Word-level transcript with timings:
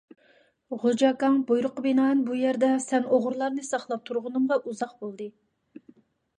غوجا 0.83 1.09
ئاكاڭ، 1.11 1.37
بۇيرۇققا 1.51 1.83
بىنائەن 1.87 2.25
بۇ 2.31 2.39
يەردە 2.39 2.71
سەن 2.87 3.07
ئوغرىلارنى 3.13 3.69
ساقلاپ 3.71 4.11
تۇرغىنىمغا 4.11 4.61
ئۇزاق 4.67 4.99
بولدى! 5.05 5.33